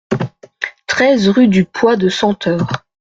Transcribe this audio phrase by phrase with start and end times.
[0.87, 2.67] treize rue du Pois de Senteur